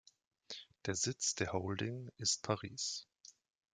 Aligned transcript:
Der 0.87 0.95
Sitz 0.95 1.35
der 1.35 1.53
Holding 1.53 2.09
ist 2.17 2.41
Paris. 2.41 3.05